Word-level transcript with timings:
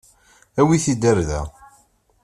Awit-t-id 0.59 1.03
ɣer 1.09 1.17
da. 1.29 1.41